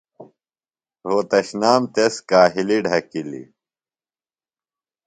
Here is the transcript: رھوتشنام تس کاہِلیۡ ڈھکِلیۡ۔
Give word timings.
رھوتشنام 1.09 1.81
تس 1.93 2.15
کاہِلیۡ 2.29 2.83
ڈھکِلیۡ۔ 2.85 3.49